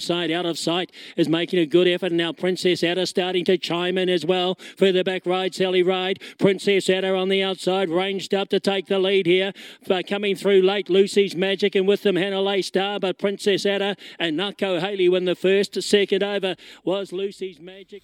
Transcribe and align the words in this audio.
Side 0.00 0.30
out 0.30 0.46
of 0.46 0.58
sight 0.58 0.90
is 1.16 1.28
making 1.28 1.58
a 1.58 1.66
good 1.66 1.86
effort. 1.86 2.06
And 2.06 2.16
now 2.16 2.32
Princess 2.32 2.82
Ada 2.82 3.06
starting 3.06 3.44
to 3.44 3.58
chime 3.58 3.98
in 3.98 4.08
as 4.08 4.24
well. 4.24 4.56
Further 4.76 5.04
back 5.04 5.26
ride 5.26 5.54
Sally 5.54 5.82
Ride. 5.82 6.20
Princess 6.38 6.88
Ada 6.88 7.14
on 7.14 7.28
the 7.28 7.42
outside, 7.42 7.90
ranged 7.90 8.34
up 8.34 8.48
to 8.48 8.60
take 8.60 8.86
the 8.86 8.98
lead 8.98 9.26
here. 9.26 9.52
But 9.86 10.06
coming 10.06 10.36
through 10.36 10.62
late, 10.62 10.90
Lucy's 10.90 11.36
Magic 11.36 11.74
and 11.74 11.86
with 11.86 12.02
them 12.02 12.16
Hanalei 12.16 12.64
Star. 12.64 12.98
But 12.98 13.18
Princess 13.18 13.66
Ada 13.66 13.96
and 14.18 14.38
Nako 14.38 14.80
Haley 14.80 15.08
win 15.08 15.24
the 15.24 15.34
first. 15.34 15.80
Second 15.82 16.22
over 16.22 16.56
was 16.84 17.12
Lucy's 17.12 17.60
Magic. 17.60 18.02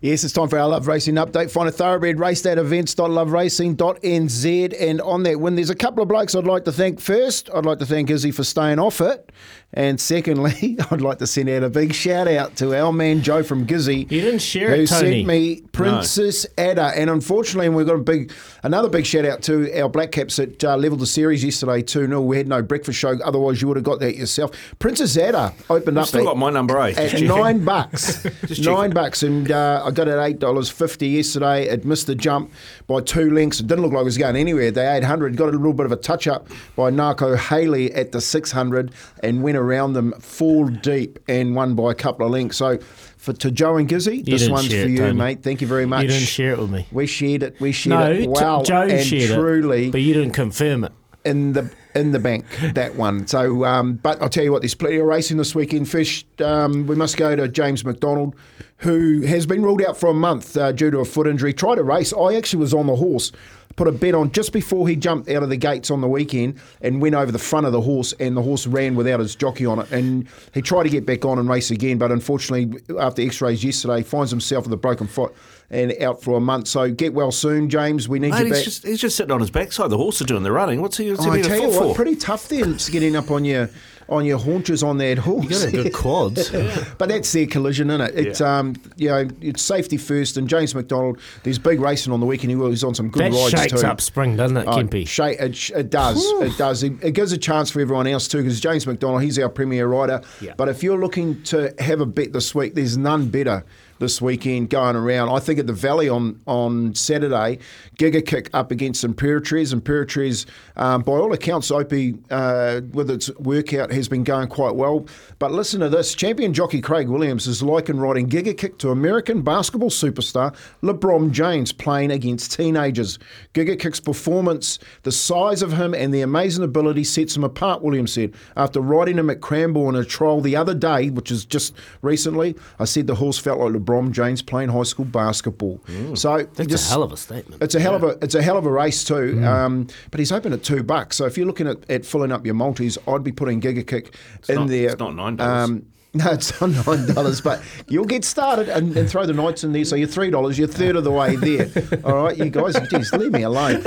Yes, 0.00 0.24
it's 0.24 0.32
time 0.32 0.48
for 0.48 0.58
our 0.58 0.68
Love 0.68 0.86
Racing 0.86 1.16
update. 1.16 1.50
Find 1.50 1.68
a 1.68 1.72
thoroughbred 1.72 2.18
race 2.18 2.44
at 2.46 2.58
events.loveracing.nz. 2.58 4.76
And 4.80 5.00
on 5.00 5.22
that 5.24 5.40
win, 5.40 5.56
there's 5.56 5.70
a 5.70 5.74
couple 5.74 6.02
of 6.02 6.08
blokes 6.08 6.34
I'd 6.34 6.44
like 6.44 6.64
to 6.64 6.72
thank. 6.72 7.00
First, 7.00 7.50
I'd 7.54 7.66
like 7.66 7.78
to 7.78 7.86
thank 7.86 8.10
Izzy 8.10 8.30
for 8.30 8.44
staying 8.44 8.78
off 8.78 9.00
it. 9.00 9.32
And 9.72 10.00
secondly, 10.00 10.78
I'd 10.90 11.00
like 11.00 11.18
to 11.18 11.26
send 11.38 11.48
out 11.50 11.62
a 11.62 11.70
big 11.70 11.94
shout 11.94 12.26
out 12.26 12.56
to 12.56 12.74
our 12.76 12.92
man 12.92 13.22
Joe 13.22 13.44
from 13.44 13.64
Gizzy. 13.64 14.10
You 14.10 14.20
didn't 14.22 14.40
share 14.40 14.74
who 14.74 14.82
it, 14.82 14.88
Tony. 14.88 15.18
sent 15.18 15.26
me 15.28 15.60
Princess 15.70 16.46
Ada. 16.58 16.92
And 16.96 17.08
unfortunately, 17.08 17.68
we've 17.68 17.86
got 17.86 17.94
a 17.94 17.98
big, 17.98 18.32
another 18.64 18.88
big 18.88 19.06
shout 19.06 19.24
out 19.24 19.40
to 19.42 19.72
our 19.80 19.88
Black 19.88 20.10
Caps 20.10 20.34
that 20.36 20.64
uh, 20.64 20.76
levelled 20.76 21.00
the 21.00 21.06
series 21.06 21.44
yesterday 21.44 21.80
2 21.80 22.08
0. 22.08 22.20
We 22.22 22.38
had 22.38 22.48
no 22.48 22.60
breakfast 22.60 22.98
show, 22.98 23.16
otherwise, 23.24 23.62
you 23.62 23.68
would 23.68 23.76
have 23.76 23.84
got 23.84 24.00
that 24.00 24.16
yourself. 24.16 24.50
Princess 24.80 25.16
Ada 25.16 25.54
opened 25.70 25.96
up 25.96 26.08
Still 26.08 26.22
at, 26.22 26.24
got 26.24 26.38
my 26.38 26.50
number 26.50 26.80
eight. 26.82 26.98
at 26.98 27.22
nine 27.22 27.64
bucks. 27.64 28.26
nine 28.58 28.90
bucks. 28.90 29.22
And 29.22 29.52
uh, 29.52 29.84
I 29.86 29.92
got 29.92 30.08
it 30.08 30.14
at 30.14 30.40
$8.50 30.40 31.12
yesterday. 31.12 31.68
It 31.68 31.84
missed 31.84 32.08
the 32.08 32.16
jump 32.16 32.50
by 32.88 33.00
two 33.00 33.30
lengths. 33.30 33.60
It 33.60 33.68
didn't 33.68 33.84
look 33.84 33.92
like 33.92 34.00
it 34.00 34.06
was 34.06 34.18
going 34.18 34.34
anywhere. 34.34 34.72
The 34.72 34.92
800 34.96 35.36
got 35.36 35.50
a 35.50 35.52
little 35.52 35.72
bit 35.72 35.86
of 35.86 35.92
a 35.92 35.96
touch 35.96 36.26
up 36.26 36.48
by 36.74 36.90
Narco 36.90 37.36
Haley 37.36 37.92
at 37.94 38.10
the 38.10 38.20
600 38.20 38.92
and 39.22 39.44
went 39.44 39.56
around 39.56 39.92
them 39.92 40.12
full 40.18 40.66
deep 40.66 41.20
and 41.28 41.54
won 41.54 41.74
by 41.74 41.92
a 41.92 41.94
couple 41.94 42.26
of 42.26 42.32
lengths. 42.32 42.56
So 42.56 42.78
for 43.16 43.32
to 43.34 43.50
Joe 43.50 43.76
and 43.76 43.88
Gizzy, 43.88 44.24
this 44.24 44.48
one's 44.48 44.68
for 44.68 44.74
it, 44.74 44.90
you, 44.90 44.98
Tony. 44.98 45.12
mate. 45.12 45.42
Thank 45.42 45.60
you 45.60 45.66
very 45.66 45.86
much. 45.86 46.02
You 46.02 46.08
didn't 46.08 46.26
share 46.28 46.52
it 46.52 46.58
with 46.58 46.70
me. 46.70 46.86
We 46.90 47.06
shared 47.06 47.42
it. 47.42 47.60
We 47.60 47.72
shared 47.72 47.90
No, 48.00 48.10
it. 48.10 48.62
t-. 48.64 48.68
Joe 48.68 48.82
and 48.82 49.06
shared 49.06 49.30
truly 49.38 49.86
it, 49.86 49.92
but 49.92 50.00
you 50.00 50.14
didn't 50.14 50.32
confirm 50.32 50.84
it. 50.84 50.92
in 51.24 51.52
the 51.52 51.70
in 51.94 52.12
the 52.12 52.18
bank 52.18 52.44
that 52.74 52.94
one. 52.94 53.26
So, 53.26 53.64
um, 53.64 53.94
but 53.94 54.22
I'll 54.22 54.28
tell 54.28 54.44
you 54.44 54.52
what, 54.52 54.62
there's 54.62 54.74
plenty 54.74 54.98
of 54.98 55.06
racing 55.06 55.36
this 55.36 55.54
weekend. 55.54 55.88
Fish, 55.88 56.24
um, 56.38 56.86
we 56.86 56.94
must 56.94 57.16
go 57.16 57.34
to 57.34 57.48
James 57.48 57.84
McDonald, 57.84 58.36
who 58.78 59.22
has 59.22 59.44
been 59.46 59.62
ruled 59.62 59.82
out 59.82 59.96
for 59.96 60.08
a 60.10 60.14
month 60.14 60.56
uh, 60.56 60.70
due 60.72 60.90
to 60.92 60.98
a 61.00 61.04
foot 61.04 61.26
injury. 61.26 61.52
Tried 61.52 61.78
a 61.78 61.82
race. 61.84 62.12
I 62.12 62.34
actually 62.34 62.60
was 62.60 62.72
on 62.72 62.86
the 62.86 62.94
horse. 62.96 63.32
Put 63.78 63.86
a 63.86 63.92
bet 63.92 64.12
on 64.12 64.32
just 64.32 64.52
before 64.52 64.88
he 64.88 64.96
jumped 64.96 65.30
out 65.30 65.44
of 65.44 65.50
the 65.50 65.56
gates 65.56 65.88
on 65.88 66.00
the 66.00 66.08
weekend 66.08 66.58
and 66.80 67.00
went 67.00 67.14
over 67.14 67.30
the 67.30 67.38
front 67.38 67.64
of 67.64 67.70
the 67.70 67.80
horse, 67.80 68.12
and 68.18 68.36
the 68.36 68.42
horse 68.42 68.66
ran 68.66 68.96
without 68.96 69.20
his 69.20 69.36
jockey 69.36 69.66
on 69.66 69.78
it. 69.78 69.92
And 69.92 70.26
he 70.52 70.62
tried 70.62 70.82
to 70.82 70.88
get 70.88 71.06
back 71.06 71.24
on 71.24 71.38
and 71.38 71.48
race 71.48 71.70
again, 71.70 71.96
but 71.96 72.10
unfortunately, 72.10 72.82
after 72.98 73.22
X-rays 73.22 73.62
yesterday, 73.62 74.02
finds 74.02 74.32
himself 74.32 74.64
with 74.64 74.72
a 74.72 74.76
broken 74.76 75.06
foot 75.06 75.32
and 75.70 75.94
out 76.00 76.22
for 76.22 76.36
a 76.36 76.40
month. 76.40 76.66
So 76.68 76.90
get 76.90 77.12
well 77.14 77.30
soon, 77.30 77.68
James. 77.68 78.08
We 78.08 78.18
need 78.18 78.30
Mate, 78.30 78.38
you 78.38 78.44
he's 78.46 78.54
back. 78.54 78.64
just, 78.64 78.86
he's 78.86 79.00
just 79.00 79.16
sitting 79.16 79.32
on 79.32 79.40
his 79.40 79.50
backside. 79.50 79.90
The 79.90 79.98
horse 79.98 80.20
is 80.20 80.26
doing 80.26 80.42
the 80.42 80.52
running. 80.52 80.80
What's 80.80 80.96
he, 80.96 81.10
what's 81.10 81.24
he 81.24 81.28
Oh, 81.30 81.32
I 81.32 81.34
being 81.36 81.44
a 81.44 81.48
tell 81.48 81.60
you 81.60 81.68
what, 81.68 81.88
for? 81.88 81.94
pretty 81.94 82.16
tough 82.16 82.48
then 82.48 82.76
getting 82.90 83.16
up 83.16 83.30
on 83.30 83.44
your 83.44 83.68
on 84.10 84.24
your 84.24 84.38
haunches 84.38 84.82
on 84.82 84.96
that 84.96 85.18
horse. 85.18 85.44
You 85.44 85.50
got 85.50 85.68
a 85.68 85.70
good 85.82 85.92
quads. 85.92 86.50
but 86.98 87.10
that's 87.10 87.30
their 87.30 87.46
collision, 87.46 87.90
isn't 87.90 88.00
it? 88.00 88.14
It's 88.26 88.40
um, 88.40 88.74
you 88.96 89.08
know, 89.10 89.28
it's 89.42 89.60
safety 89.60 89.98
first. 89.98 90.38
And 90.38 90.48
James 90.48 90.74
McDonald, 90.74 91.20
there's 91.42 91.58
big 91.58 91.78
racing 91.78 92.14
on 92.14 92.20
the 92.20 92.24
weekend. 92.24 92.48
He 92.50 92.56
was 92.56 92.82
on 92.82 92.94
some 92.94 93.10
good 93.10 93.30
That 93.30 93.32
rides 93.36 93.50
shakes 93.50 93.82
too. 93.82 93.86
up 93.86 94.00
spring, 94.00 94.34
doesn't 94.38 94.56
it, 94.56 94.66
Oh, 94.66 94.76
Kempy? 94.78 95.06
shake- 95.06 95.38
it, 95.38 95.54
sh- 95.54 95.72
it 95.72 95.90
does. 95.90 96.24
It 96.40 96.56
does. 96.56 96.82
It, 96.82 96.94
it 97.04 97.10
gives 97.10 97.32
a 97.32 97.36
chance 97.38 97.70
for 97.70 97.82
everyone 97.82 98.06
else 98.06 98.28
too, 98.28 98.38
because 98.38 98.58
James 98.60 98.86
McDonald, 98.86 99.22
he's 99.22 99.38
our 99.38 99.50
premier 99.50 99.86
rider. 99.86 100.22
Yeah. 100.40 100.54
But 100.56 100.70
if 100.70 100.82
you're 100.82 100.98
looking 100.98 101.42
to 101.42 101.74
have 101.78 102.00
a 102.00 102.06
bet 102.06 102.32
this 102.32 102.54
week, 102.54 102.74
there's 102.74 102.96
none 102.96 103.28
better 103.28 103.62
this 103.98 104.20
weekend 104.20 104.70
going 104.70 104.96
around. 104.96 105.28
I 105.28 105.38
think 105.38 105.58
at 105.58 105.66
the 105.66 105.72
Valley 105.72 106.08
on 106.08 106.40
on 106.46 106.94
Saturday, 106.94 107.58
Giga 107.98 108.24
Kick 108.24 108.50
up 108.52 108.70
against 108.70 109.04
Imperatriz. 109.04 109.74
Imperatriz, 109.74 110.46
um, 110.76 111.02
by 111.02 111.12
all 111.12 111.32
accounts, 111.32 111.70
Opie 111.70 112.18
uh, 112.30 112.80
with 112.92 113.10
its 113.10 113.30
workout 113.38 113.90
has 113.90 114.08
been 114.08 114.24
going 114.24 114.48
quite 114.48 114.76
well. 114.76 115.06
But 115.38 115.52
listen 115.52 115.80
to 115.80 115.88
this: 115.88 116.14
champion 116.14 116.54
jockey 116.54 116.80
Craig 116.80 117.08
Williams 117.08 117.46
is 117.46 117.62
riding 117.62 118.28
Giga 118.28 118.56
Kick 118.56 118.78
to 118.78 118.90
American 118.90 119.42
basketball 119.42 119.90
superstar 119.90 120.54
LeBron 120.82 121.32
James 121.32 121.72
playing 121.72 122.10
against 122.10 122.52
teenagers. 122.52 123.18
Giga 123.54 123.78
Kick's 123.78 124.00
performance, 124.00 124.78
the 125.02 125.12
size 125.12 125.62
of 125.62 125.72
him, 125.72 125.94
and 125.94 126.12
the 126.12 126.22
amazing 126.22 126.64
ability 126.64 127.04
sets 127.04 127.36
him 127.36 127.44
apart. 127.44 127.82
Williams 127.82 128.12
said 128.12 128.34
after 128.56 128.80
riding 128.80 129.18
him 129.18 129.30
at 129.30 129.40
Cranbourne 129.40 129.94
in 129.94 130.02
a 130.02 130.04
trial 130.04 130.40
the 130.40 130.56
other 130.56 130.74
day, 130.74 131.10
which 131.10 131.30
is 131.30 131.44
just 131.44 131.74
recently. 132.02 132.54
I 132.78 132.84
said 132.84 133.06
the 133.06 133.14
horse 133.14 133.38
felt 133.38 133.58
like 133.58 133.72
LeBron 133.72 133.87
James 134.12 134.42
playing 134.42 134.68
high 134.68 134.82
school 134.82 135.04
basketball. 135.04 135.80
So 136.14 136.38
That's 136.54 136.68
just- 136.68 136.86
a 136.88 136.90
hell 136.90 137.02
of 137.02 137.12
a 137.12 137.16
statement. 137.16 137.62
it's 137.62 137.74
a 137.74 137.80
hell 137.80 137.94
of 137.94 138.02
a 138.04 138.18
it's 138.22 138.34
a 138.34 138.42
hell 138.42 138.56
of 138.56 138.66
a 138.66 138.70
race 138.70 139.04
too. 139.04 139.42
Um, 139.44 139.86
but 140.10 140.20
he's 140.20 140.32
open 140.32 140.52
at 140.52 140.62
two 140.62 140.82
bucks. 140.82 141.16
So 141.16 141.26
if 141.26 141.36
you're 141.38 141.46
looking 141.46 141.66
at, 141.66 141.78
at 141.90 142.04
filling 142.04 142.32
up 142.32 142.44
your 142.44 142.54
multis, 142.54 142.98
I'd 143.06 143.24
be 143.24 143.32
putting 143.32 143.60
Giga 143.60 143.86
Kick 143.86 144.14
in 144.48 144.54
not- 144.56 144.68
there. 144.68 144.90
it's 144.90 144.98
not 144.98 145.14
$9. 145.14 145.40
Um, 145.40 145.86
no, 146.14 146.30
it's 146.32 146.60
not 146.60 146.70
nine 146.86 147.06
dollars, 147.14 147.40
but 147.40 147.60
you'll 147.88 148.04
get 148.06 148.24
started 148.24 148.68
and, 148.68 148.96
and 148.96 149.08
throw 149.08 149.26
the 149.26 149.32
nights 149.32 149.62
in 149.64 149.72
there. 149.72 149.84
So 149.84 149.94
you're 149.96 150.08
three 150.08 150.30
dollars. 150.30 150.58
You're 150.58 150.68
third 150.68 150.96
of 150.96 151.04
the 151.04 151.10
way 151.10 151.36
there. 151.36 151.68
All 152.04 152.24
right, 152.24 152.36
you 152.36 152.50
guys, 152.50 152.76
geez, 152.88 153.12
leave 153.12 153.32
me 153.32 153.42
alone. 153.42 153.82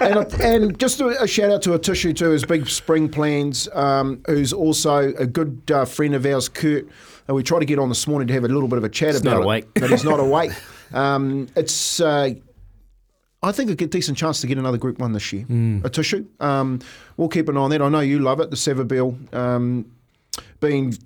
and, 0.00 0.32
and 0.40 0.78
just 0.78 1.00
a, 1.00 1.22
a 1.22 1.26
shout 1.26 1.50
out 1.50 1.62
to 1.62 1.70
Atishu 1.70 2.14
too, 2.16 2.30
his 2.30 2.44
big 2.44 2.68
spring 2.68 3.08
plans, 3.08 3.68
um, 3.74 4.22
who's 4.26 4.52
also 4.52 5.12
a 5.14 5.26
good 5.26 5.62
uh, 5.72 5.84
friend 5.84 6.14
of 6.14 6.24
ours, 6.26 6.48
Kurt. 6.48 6.86
And 7.26 7.34
we 7.34 7.42
tried 7.42 7.60
to 7.60 7.64
get 7.66 7.78
on 7.78 7.88
this 7.88 8.06
morning 8.06 8.28
to 8.28 8.34
have 8.34 8.44
a 8.44 8.48
little 8.48 8.68
bit 8.68 8.78
of 8.78 8.84
a 8.84 8.88
chat 8.88 9.12
He's 9.12 9.20
about 9.22 9.30
not 9.34 9.40
it, 9.40 9.44
awake. 9.44 9.68
but 9.74 9.90
he's 9.90 10.04
not 10.04 10.20
awake. 10.20 10.52
Um, 10.92 11.48
it's. 11.56 12.00
Uh, 12.00 12.34
I 13.42 13.52
think 13.52 13.70
a 13.70 13.74
decent 13.86 14.16
chance 14.16 14.40
to 14.40 14.46
get 14.46 14.56
another 14.56 14.78
Group 14.78 14.98
One 14.98 15.12
this 15.12 15.30
year. 15.32 15.44
Atishu. 15.44 16.24
Um, 16.40 16.80
we'll 17.18 17.28
keep 17.28 17.48
an 17.50 17.56
eye 17.58 17.60
on 17.60 17.70
that. 17.70 17.82
I 17.82 17.88
know 17.90 18.00
you 18.00 18.18
love 18.20 18.40
it. 18.40 18.48
The 18.48 18.56
Savabeel 18.56 19.34
um, 19.34 19.84
being 20.60 20.96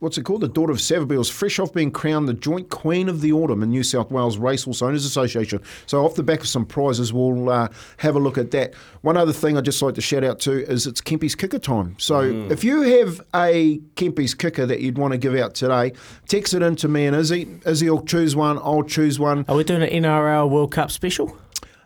what's 0.00 0.18
it 0.18 0.24
called? 0.24 0.40
The 0.40 0.48
daughter 0.48 0.72
of 0.72 0.78
Savabeel's 0.78 1.30
fresh 1.30 1.58
off 1.58 1.72
being 1.72 1.90
crowned 1.90 2.28
the 2.28 2.34
joint 2.34 2.70
queen 2.70 3.08
of 3.08 3.20
the 3.20 3.32
autumn 3.32 3.62
in 3.62 3.70
New 3.70 3.82
South 3.82 4.10
Wales 4.10 4.38
Racehorse 4.38 4.82
Owners 4.82 5.04
Association. 5.04 5.60
So 5.86 6.04
off 6.04 6.14
the 6.14 6.22
back 6.22 6.40
of 6.40 6.48
some 6.48 6.66
prizes, 6.66 7.12
we'll 7.12 7.48
uh, 7.48 7.68
have 7.98 8.16
a 8.16 8.18
look 8.18 8.38
at 8.38 8.50
that. 8.52 8.74
One 9.02 9.16
other 9.16 9.32
thing 9.32 9.56
I'd 9.56 9.64
just 9.64 9.80
like 9.82 9.94
to 9.94 10.00
shout 10.00 10.24
out 10.24 10.40
to 10.40 10.64
is 10.70 10.86
it's 10.86 11.00
Kempy's 11.00 11.34
kicker 11.34 11.58
time. 11.58 11.96
So 11.98 12.20
if 12.50 12.64
you 12.64 12.82
have 12.82 13.20
a 13.34 13.78
Kempy's 13.96 14.34
kicker 14.34 14.66
that 14.66 14.80
you'd 14.80 14.98
want 14.98 15.12
to 15.12 15.18
give 15.18 15.34
out 15.34 15.54
today, 15.54 15.92
text 16.26 16.54
it 16.54 16.62
in 16.62 16.76
to 16.76 16.88
me 16.88 17.06
and 17.06 17.16
Izzy. 17.16 17.48
Izzy 17.66 17.90
will 17.90 18.04
choose 18.04 18.34
one. 18.36 18.58
I'll 18.58 18.82
choose 18.82 19.18
one. 19.18 19.44
Are 19.48 19.56
we 19.56 19.64
doing 19.64 19.82
an 19.82 20.04
NRL 20.04 20.50
World 20.50 20.72
Cup 20.72 20.90
special? 20.90 21.36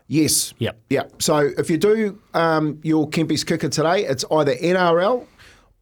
Yes. 0.09 0.53
Yep. 0.59 0.79
Yeah. 0.91 1.05
So 1.19 1.51
if 1.57 1.71
you 1.71 1.79
do 1.79 2.21
um, 2.35 2.81
your 2.83 3.09
Kempy's 3.09 3.45
kicker 3.45 3.71
today, 3.71 4.05
it's 4.05 4.25
either 4.31 4.55
NRL 4.57 5.27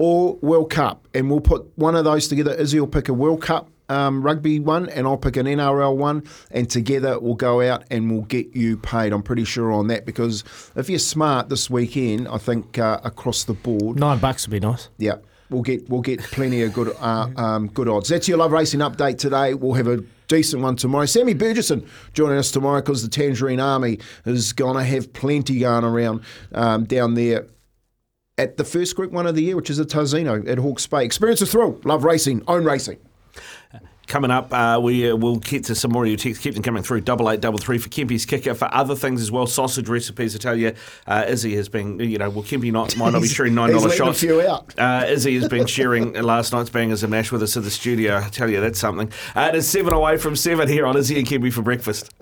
or 0.00 0.37
World 0.37 0.70
Cup, 0.70 1.06
and 1.12 1.31
we'll 1.31 1.43
put 1.43 1.76
one 1.76 1.94
of 1.94 2.05
those 2.05 2.26
together. 2.26 2.55
Izzy 2.55 2.81
will 2.81 2.87
pick 2.87 3.11
a 3.11 3.12
World 3.12 3.43
Cup 3.43 3.69
um, 3.91 4.23
rugby 4.23 4.58
one, 4.58 4.88
and 4.88 5.06
I'll 5.06 5.19
pick 5.19 5.37
an 5.37 5.44
NRL 5.44 5.94
one, 5.94 6.23
and 6.50 6.70
together 6.70 7.20
we'll 7.20 7.35
go 7.35 7.61
out 7.61 7.85
and 7.91 8.11
we'll 8.11 8.23
get 8.23 8.56
you 8.56 8.79
paid. 8.79 9.12
I'm 9.12 9.23
pretty 9.23 9.44
sure 9.44 9.70
on 9.70 9.88
that 9.88 10.06
because 10.06 10.43
if 10.75 10.88
you're 10.88 10.99
smart 10.99 11.50
this 11.50 11.69
weekend, 11.69 12.29
I 12.29 12.38
think 12.38 12.79
uh, 12.79 12.99
across 13.05 13.44
the 13.44 13.52
board, 13.52 13.99
Nine 13.99 14.19
bucks 14.19 14.47
would 14.47 14.52
be 14.52 14.61
nice. 14.61 14.88
yeah. 14.97 15.17
we'll 15.50 15.61
get 15.62 15.87
we'll 15.91 16.00
get 16.00 16.20
plenty 16.20 16.62
of 16.62 16.73
good 16.73 16.97
uh, 16.99 17.29
um, 17.37 17.67
good 17.69 17.87
odds. 17.88 18.08
That's 18.08 18.26
your 18.26 18.38
love 18.38 18.52
racing 18.52 18.81
update 18.81 19.19
today. 19.19 19.52
We'll 19.52 19.75
have 19.75 19.87
a 19.88 19.99
decent 20.29 20.62
one 20.62 20.76
tomorrow. 20.76 21.05
Sammy 21.05 21.35
Burgesson 21.35 21.87
joining 22.14 22.38
us 22.38 22.50
tomorrow 22.50 22.81
because 22.81 23.02
the 23.02 23.11
Tangerine 23.11 23.61
Army 23.61 23.99
is 24.25 24.55
going 24.55 24.76
to 24.79 24.85
have 24.85 25.12
plenty 25.12 25.58
going 25.58 25.85
around 25.85 26.23
um, 26.55 26.85
down 26.85 27.12
there 27.14 27.47
at 28.40 28.56
the 28.56 28.64
first 28.64 28.96
Group 28.96 29.12
One 29.12 29.26
of 29.26 29.34
the 29.34 29.42
year, 29.42 29.54
which 29.54 29.69
is 29.69 29.78
a 29.78 29.84
Tarzino 29.84 30.48
at 30.48 30.56
Hawke's 30.56 30.87
Bay. 30.87 31.04
Experience 31.04 31.42
a 31.42 31.46
thrill. 31.46 31.78
Love 31.84 32.04
racing. 32.04 32.42
Own 32.48 32.64
racing. 32.64 32.96
Coming 34.06 34.31
up, 34.32 34.52
uh, 34.52 34.81
we 34.82 35.08
uh, 35.08 35.14
will 35.14 35.37
get 35.37 35.64
to 35.64 35.75
some 35.76 35.92
more 35.92 36.02
of 36.02 36.08
your 36.08 36.16
texts. 36.16 36.42
Keep 36.42 36.54
them 36.54 36.64
coming 36.64 36.82
through. 36.82 37.02
Double 37.02 37.31
eight, 37.31 37.40
double 37.40 37.58
three 37.58 37.78
for 37.78 37.90
Kempy's 37.90 38.26
kicker. 38.26 38.54
For 38.54 38.72
other 38.75 38.96
things 38.96 39.20
as 39.20 39.31
well, 39.31 39.46
sausage 39.46 39.88
recipes. 39.88 40.34
I 40.34 40.38
tell 40.38 40.56
you, 40.56 40.75
uh, 41.06 41.26
Izzy 41.28 41.54
has 41.54 41.69
been, 41.69 42.00
you 42.00 42.19
know, 42.19 42.28
well, 42.28 42.42
Kempy 42.42 42.72
not, 42.72 42.96
might 42.96 43.12
not 43.12 43.22
be 43.22 43.28
sharing 43.28 43.54
nine 43.54 43.70
dollar 43.70 43.90
shots. 43.90 44.20
few 44.20 44.40
out. 44.40 44.75
Uh, 44.76 45.04
Izzy 45.06 45.38
has 45.38 45.48
been 45.48 45.66
sharing 45.66 46.14
last 46.22 46.52
night's 46.52 46.70
bangers 46.70 47.04
and 47.04 47.10
mash 47.12 47.31
with 47.31 47.42
us 47.42 47.54
in 47.56 47.62
the 47.62 47.70
studio. 47.70 48.16
I 48.16 48.31
tell 48.31 48.50
you, 48.50 48.60
that's 48.60 48.81
something. 48.81 49.12
Uh, 49.37 49.50
it 49.52 49.58
is 49.58 49.69
seven 49.69 49.92
away 49.92 50.16
from 50.16 50.34
seven 50.34 50.66
here 50.66 50.87
on 50.87 50.96
Izzy 50.96 51.16
and 51.19 51.28
Kempy 51.28 51.52
for 51.52 51.62
breakfast. 51.62 52.12